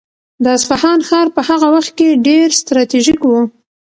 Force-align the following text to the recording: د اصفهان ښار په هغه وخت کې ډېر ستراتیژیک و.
د 0.43 0.45
اصفهان 0.57 0.99
ښار 1.07 1.27
په 1.35 1.41
هغه 1.49 1.67
وخت 1.75 1.91
کې 1.97 2.19
ډېر 2.27 2.47
ستراتیژیک 2.61 3.21
و. 3.25 3.31